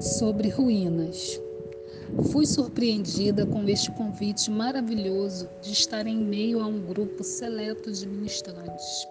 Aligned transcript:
sobre 0.00 0.48
ruínas. 0.48 1.40
Fui 2.30 2.46
surpreendida 2.46 3.46
com 3.46 3.66
este 3.68 3.90
convite 3.92 4.50
maravilhoso 4.50 5.48
de 5.62 5.72
estar 5.72 6.06
em 6.06 6.16
meio 6.16 6.60
a 6.60 6.66
um 6.66 6.80
grupo 6.80 7.24
seleto 7.24 7.90
de 7.90 8.06
ministrantes. 8.06 9.06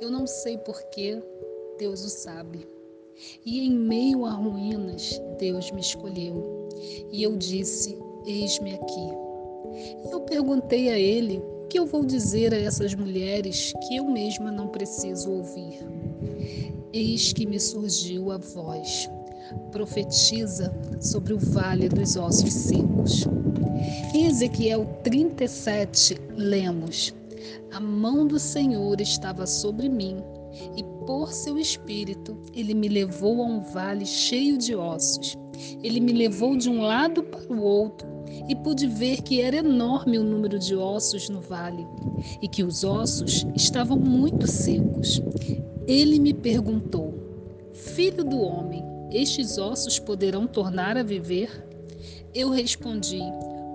Eu 0.00 0.10
não 0.10 0.26
sei 0.26 0.58
porquê, 0.58 1.22
Deus 1.78 2.04
o 2.04 2.08
sabe. 2.08 2.66
E 3.44 3.60
em 3.60 3.70
meio 3.70 4.24
a 4.24 4.32
ruínas, 4.32 5.20
Deus 5.38 5.70
me 5.70 5.80
escolheu. 5.80 6.68
E 7.12 7.22
eu 7.22 7.36
disse: 7.36 7.96
Eis-me 8.26 8.74
aqui. 8.74 9.08
Eu 10.10 10.20
perguntei 10.20 10.90
a 10.90 10.98
ele 10.98 11.38
o 11.38 11.68
que 11.68 11.78
eu 11.78 11.86
vou 11.86 12.04
dizer 12.04 12.52
a 12.52 12.58
essas 12.58 12.94
mulheres 12.94 13.72
que 13.86 13.96
eu 13.96 14.04
mesma 14.04 14.50
não 14.50 14.68
preciso 14.68 15.30
ouvir. 15.30 15.78
Eis 16.92 17.32
que 17.32 17.46
me 17.46 17.60
surgiu 17.60 18.30
a 18.30 18.38
voz 18.38 19.08
profetiza 19.70 20.74
sobre 21.00 21.34
o 21.34 21.38
vale 21.38 21.88
dos 21.88 22.16
ossos 22.16 22.52
secos. 22.52 23.26
Em 24.14 24.26
Ezequiel 24.26 24.86
37, 25.02 26.16
lemos: 26.36 27.14
A 27.72 27.80
mão 27.80 28.26
do 28.26 28.38
Senhor 28.38 29.00
estava 29.00 29.46
sobre 29.46 29.88
mim, 29.88 30.16
e 30.76 30.82
por 31.06 31.32
seu 31.32 31.58
espírito 31.58 32.36
ele 32.54 32.74
me 32.74 32.88
levou 32.88 33.42
a 33.42 33.46
um 33.46 33.60
vale 33.60 34.06
cheio 34.06 34.56
de 34.56 34.74
ossos. 34.74 35.36
Ele 35.82 36.00
me 36.00 36.12
levou 36.12 36.56
de 36.56 36.68
um 36.68 36.82
lado 36.82 37.22
para 37.22 37.52
o 37.52 37.62
outro 37.62 38.08
e 38.48 38.54
pude 38.56 38.86
ver 38.86 39.22
que 39.22 39.40
era 39.40 39.56
enorme 39.56 40.18
o 40.18 40.24
número 40.24 40.58
de 40.58 40.74
ossos 40.74 41.28
no 41.28 41.40
vale 41.40 41.86
e 42.40 42.48
que 42.48 42.62
os 42.62 42.84
ossos 42.84 43.46
estavam 43.54 43.98
muito 43.98 44.46
secos. 44.46 45.20
Ele 45.86 46.18
me 46.18 46.32
perguntou: 46.32 47.14
Filho 47.72 48.24
do 48.24 48.40
homem, 48.40 48.82
estes 49.14 49.58
ossos 49.58 49.98
poderão 49.98 50.46
tornar 50.46 50.96
a 50.96 51.02
viver? 51.02 51.66
Eu 52.34 52.50
respondi: 52.50 53.20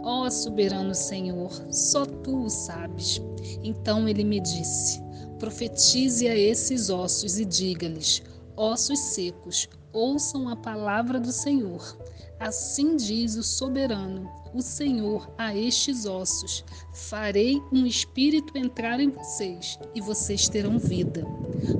Ó 0.03 0.25
oh, 0.25 0.31
soberano 0.31 0.93
Senhor, 0.93 1.51
só 1.71 2.05
tu 2.05 2.43
o 2.43 2.49
sabes. 2.49 3.21
Então 3.63 4.07
ele 4.07 4.23
me 4.23 4.41
disse: 4.41 5.01
Profetize 5.39 6.27
a 6.27 6.35
esses 6.35 6.89
ossos 6.89 7.39
e 7.39 7.45
diga-lhes: 7.45 8.21
Ossos 8.57 8.99
secos, 8.99 9.69
ouçam 9.93 10.49
a 10.49 10.55
palavra 10.55 11.19
do 11.19 11.31
Senhor. 11.31 11.97
Assim 12.39 12.95
diz 12.95 13.35
o 13.35 13.43
soberano, 13.43 14.29
o 14.53 14.61
Senhor, 14.61 15.29
a 15.37 15.55
estes 15.55 16.05
ossos: 16.05 16.63
Farei 16.93 17.61
um 17.71 17.85
espírito 17.85 18.57
entrar 18.57 18.99
em 18.99 19.09
vocês, 19.09 19.79
e 19.95 20.01
vocês 20.01 20.49
terão 20.49 20.77
vida. 20.77 21.25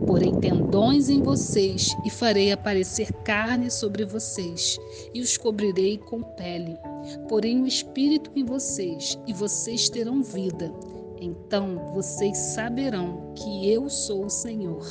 Porei 0.05 0.31
tendões 0.33 1.09
em 1.09 1.21
vocês, 1.21 1.95
e 2.05 2.09
farei 2.09 2.51
aparecer 2.51 3.11
carne 3.23 3.69
sobre 3.69 4.05
vocês, 4.05 4.77
e 5.13 5.21
os 5.21 5.37
cobrirei 5.37 5.97
com 5.97 6.21
pele. 6.21 6.77
Porei 7.27 7.55
um 7.55 7.65
espírito 7.65 8.31
em 8.35 8.43
vocês, 8.43 9.17
e 9.27 9.33
vocês 9.33 9.89
terão 9.89 10.21
vida 10.21 10.71
então 11.21 11.91
vocês 11.93 12.37
saberão 12.37 13.33
que 13.35 13.69
eu 13.69 13.89
sou 13.89 14.25
o 14.25 14.29
Senhor. 14.29 14.85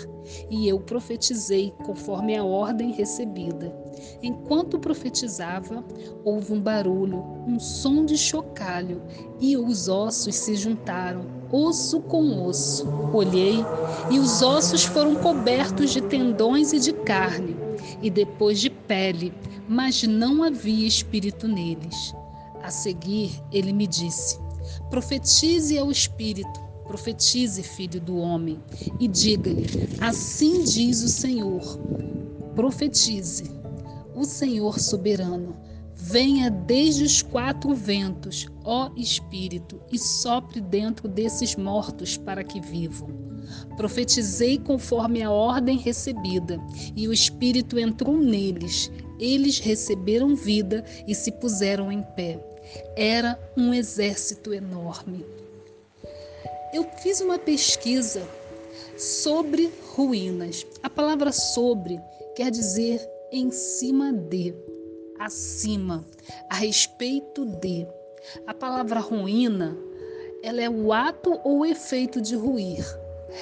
E 0.50 0.68
eu 0.68 0.78
profetizei 0.78 1.72
conforme 1.84 2.36
a 2.36 2.44
ordem 2.44 2.92
recebida. 2.92 3.74
Enquanto 4.22 4.78
profetizava, 4.78 5.84
houve 6.24 6.52
um 6.52 6.60
barulho, 6.60 7.24
um 7.46 7.58
som 7.58 8.04
de 8.04 8.16
chocalho, 8.16 9.02
e 9.40 9.56
os 9.56 9.88
ossos 9.88 10.34
se 10.34 10.54
juntaram, 10.54 11.24
osso 11.50 12.00
com 12.02 12.44
osso. 12.46 12.86
Olhei, 13.12 13.64
e 14.10 14.18
os 14.18 14.42
ossos 14.42 14.84
foram 14.84 15.14
cobertos 15.16 15.90
de 15.90 16.02
tendões 16.02 16.72
e 16.72 16.80
de 16.80 16.92
carne, 16.92 17.56
e 18.02 18.10
depois 18.10 18.60
de 18.60 18.68
pele, 18.68 19.32
mas 19.66 20.02
não 20.02 20.42
havia 20.42 20.86
espírito 20.86 21.48
neles. 21.48 22.14
A 22.62 22.70
seguir, 22.70 23.42
ele 23.50 23.72
me 23.72 23.86
disse: 23.86 24.38
Profetize 24.90 25.78
ao 25.78 25.90
Espírito, 25.90 26.60
profetize, 26.86 27.62
filho 27.62 28.00
do 28.00 28.16
homem, 28.16 28.58
e 28.98 29.06
diga-lhe: 29.06 29.66
Assim 30.00 30.64
diz 30.64 31.02
o 31.02 31.08
Senhor. 31.08 31.78
Profetize. 32.54 33.50
O 34.14 34.24
Senhor 34.24 34.80
soberano, 34.80 35.54
venha 35.94 36.50
desde 36.50 37.04
os 37.04 37.22
quatro 37.22 37.74
ventos, 37.74 38.46
ó 38.64 38.90
Espírito, 38.96 39.80
e 39.92 39.98
sopre 39.98 40.60
dentro 40.60 41.08
desses 41.08 41.54
mortos 41.54 42.16
para 42.16 42.42
que 42.42 42.60
vivam. 42.60 43.08
Profetizei 43.76 44.58
conforme 44.58 45.22
a 45.22 45.30
ordem 45.30 45.78
recebida, 45.78 46.58
e 46.96 47.06
o 47.06 47.12
Espírito 47.12 47.78
entrou 47.78 48.16
neles. 48.16 48.90
Eles 49.18 49.58
receberam 49.58 50.34
vida 50.34 50.84
e 51.06 51.14
se 51.14 51.32
puseram 51.32 51.90
em 51.90 52.02
pé. 52.02 52.38
Era 52.96 53.38
um 53.56 53.72
exército 53.72 54.52
enorme. 54.52 55.24
Eu 56.72 56.84
fiz 57.02 57.20
uma 57.20 57.38
pesquisa 57.38 58.22
sobre 58.96 59.72
ruínas. 59.94 60.66
A 60.82 60.90
palavra 60.90 61.32
sobre 61.32 61.98
quer 62.36 62.50
dizer 62.50 63.00
em 63.32 63.50
cima 63.50 64.12
de, 64.12 64.54
acima, 65.18 66.04
a 66.50 66.54
respeito 66.54 67.44
de. 67.44 67.86
A 68.46 68.52
palavra 68.52 69.00
ruína, 69.00 69.76
ela 70.42 70.60
é 70.60 70.68
o 70.68 70.92
ato 70.92 71.40
ou 71.44 71.64
efeito 71.64 72.20
de 72.20 72.36
ruir, 72.36 72.84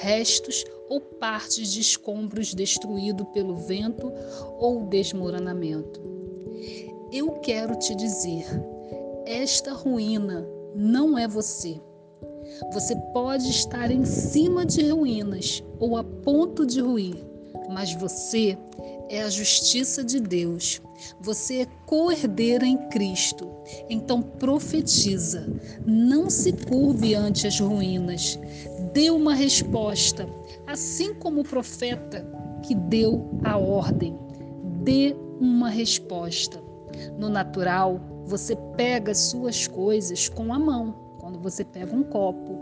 restos 0.01 0.63
ou 0.89 0.99
partes 1.01 1.71
de 1.71 1.81
escombros 1.81 2.53
destruído 2.53 3.25
pelo 3.25 3.55
vento 3.55 4.11
ou 4.59 4.85
desmoronamento. 4.85 6.01
Eu 7.11 7.31
quero 7.39 7.75
te 7.75 7.95
dizer 7.95 8.45
esta 9.27 9.73
ruína 9.73 10.47
não 10.73 11.17
é 11.17 11.27
você. 11.27 11.81
Você 12.71 12.95
pode 13.11 13.49
estar 13.49 13.91
em 13.91 14.05
cima 14.05 14.65
de 14.65 14.89
ruínas 14.89 15.61
ou 15.79 15.97
a 15.97 16.03
ponto 16.03 16.65
de 16.65 16.79
ruir, 16.79 17.25
mas 17.69 17.93
você 17.93 18.57
é 19.09 19.21
a 19.21 19.29
justiça 19.29 20.01
de 20.01 20.21
Deus. 20.21 20.81
Você 21.19 21.61
é 21.61 21.65
co-herdeira 21.85 22.65
em 22.65 22.77
Cristo. 22.87 23.49
Então 23.89 24.21
profetiza. 24.21 25.45
Não 25.85 26.29
se 26.29 26.53
curve 26.53 27.13
ante 27.13 27.47
as 27.47 27.59
ruínas. 27.59 28.39
Dê 28.97 29.11
uma 29.11 29.35
resposta, 29.35 30.27
assim 30.65 31.13
como 31.13 31.41
o 31.41 31.43
profeta 31.43 32.27
que 32.63 32.73
deu 32.73 33.29
a 33.43 33.55
ordem. 33.55 34.17
Dê 34.81 35.15
uma 35.39 35.69
resposta. 35.69 36.59
No 37.15 37.29
natural, 37.29 38.01
você 38.25 38.55
pega 38.75 39.11
as 39.11 39.19
suas 39.19 39.67
coisas 39.67 40.27
com 40.29 40.51
a 40.51 40.57
mão, 40.57 40.95
quando 41.19 41.37
você 41.37 41.63
pega 41.63 41.95
um 41.95 42.01
copo. 42.01 42.57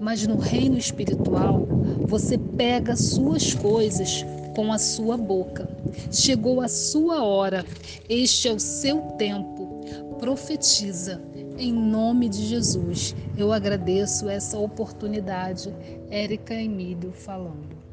Mas 0.00 0.26
no 0.26 0.36
reino 0.36 0.76
espiritual, 0.76 1.64
você 2.08 2.36
pega 2.36 2.96
suas 2.96 3.54
coisas 3.54 4.26
com 4.56 4.72
a 4.72 4.78
sua 4.78 5.16
boca. 5.16 5.70
Chegou 6.10 6.60
a 6.60 6.66
sua 6.66 7.22
hora, 7.22 7.64
este 8.08 8.48
é 8.48 8.52
o 8.52 8.58
seu 8.58 9.00
tempo. 9.16 9.80
Profetiza 10.18 11.22
em 11.58 11.72
nome 11.72 12.28
de 12.28 12.46
Jesus. 12.46 13.14
Eu 13.36 13.52
agradeço 13.52 14.28
essa 14.28 14.56
oportunidade. 14.58 15.74
Érica 16.08 16.54
Emílio 16.54 17.12
falando. 17.12 17.87